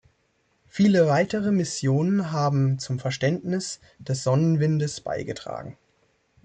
[0.65, 5.77] Viele weitere Missionen haben zum Verständnis des Sonnenwindes beigetragen.